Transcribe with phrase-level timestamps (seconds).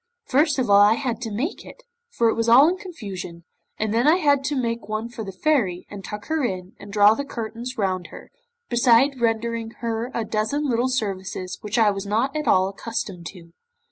[0.25, 3.43] First of all I had to make it, for it was all in confusion,
[3.77, 6.91] and then I had to make one for the Fairy, and tuck her in, and
[6.91, 8.31] draw the curtains round her,
[8.67, 13.53] beside rendering her a dozen little services which I was not at all accustomed to.